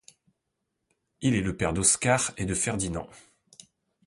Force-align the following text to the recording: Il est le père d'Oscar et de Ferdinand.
Il 1.21 1.35
est 1.35 1.41
le 1.43 1.55
père 1.55 1.73
d'Oscar 1.73 2.31
et 2.35 2.45
de 2.45 2.55
Ferdinand. 2.55 3.07